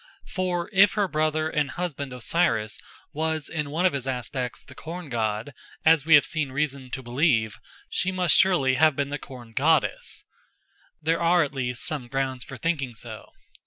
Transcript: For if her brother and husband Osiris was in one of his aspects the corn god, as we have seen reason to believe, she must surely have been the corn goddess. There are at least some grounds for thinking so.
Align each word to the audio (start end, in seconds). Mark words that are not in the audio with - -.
For 0.25 0.67
if 0.73 0.93
her 0.93 1.07
brother 1.07 1.47
and 1.47 1.69
husband 1.69 2.11
Osiris 2.11 2.79
was 3.13 3.47
in 3.47 3.69
one 3.69 3.85
of 3.85 3.93
his 3.93 4.07
aspects 4.07 4.63
the 4.63 4.73
corn 4.73 5.09
god, 5.09 5.53
as 5.85 6.07
we 6.07 6.15
have 6.15 6.25
seen 6.25 6.51
reason 6.51 6.89
to 6.89 7.03
believe, 7.03 7.59
she 7.87 8.11
must 8.11 8.35
surely 8.35 8.73
have 8.73 8.95
been 8.95 9.09
the 9.09 9.19
corn 9.19 9.51
goddess. 9.51 10.25
There 11.03 11.21
are 11.21 11.43
at 11.43 11.53
least 11.53 11.85
some 11.85 12.07
grounds 12.07 12.43
for 12.43 12.57
thinking 12.57 12.95
so. 12.95 13.31